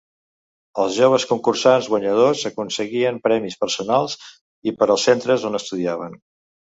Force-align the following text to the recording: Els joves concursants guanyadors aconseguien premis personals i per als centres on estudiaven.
Els 0.83 0.93
joves 0.99 1.25
concursants 1.31 1.89
guanyadors 1.91 2.41
aconseguien 2.49 3.19
premis 3.27 3.57
personals 3.65 4.15
i 4.73 4.73
per 4.81 4.89
als 4.95 5.05
centres 5.11 5.45
on 5.51 5.59
estudiaven. 5.61 6.17